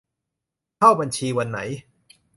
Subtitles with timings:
[0.77, 1.59] เข้าบัญชีวันไหน